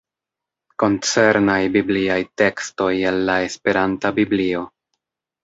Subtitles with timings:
[0.83, 4.67] Koncernaj bibliaj tekstoj el la esperanta Biblio.